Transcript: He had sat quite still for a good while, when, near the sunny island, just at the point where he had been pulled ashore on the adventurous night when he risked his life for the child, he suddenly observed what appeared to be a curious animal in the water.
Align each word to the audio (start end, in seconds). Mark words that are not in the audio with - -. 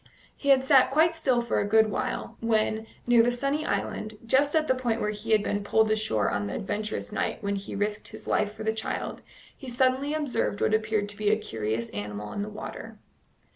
He 0.35 0.49
had 0.49 0.63
sat 0.63 0.89
quite 0.89 1.13
still 1.13 1.43
for 1.43 1.59
a 1.59 1.67
good 1.67 1.91
while, 1.91 2.35
when, 2.39 2.87
near 3.05 3.21
the 3.21 3.31
sunny 3.31 3.67
island, 3.67 4.17
just 4.25 4.55
at 4.55 4.67
the 4.67 4.73
point 4.73 4.99
where 4.99 5.11
he 5.11 5.29
had 5.29 5.43
been 5.43 5.63
pulled 5.63 5.91
ashore 5.91 6.31
on 6.31 6.47
the 6.47 6.55
adventurous 6.55 7.11
night 7.11 7.43
when 7.43 7.55
he 7.55 7.75
risked 7.75 8.07
his 8.07 8.25
life 8.25 8.51
for 8.51 8.63
the 8.63 8.73
child, 8.73 9.21
he 9.55 9.69
suddenly 9.69 10.15
observed 10.15 10.59
what 10.59 10.73
appeared 10.73 11.07
to 11.09 11.17
be 11.17 11.29
a 11.29 11.37
curious 11.37 11.91
animal 11.91 12.33
in 12.33 12.41
the 12.41 12.49
water. 12.49 12.97